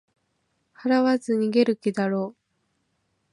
[0.75, 2.35] 払わず逃げる気だろう